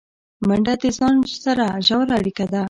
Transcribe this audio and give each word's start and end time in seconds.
منډه 0.47 0.73
د 0.81 0.83
ځان 0.97 1.15
سره 1.45 1.65
ژوره 1.87 2.13
اړیکه 2.19 2.45
ده 2.51 2.59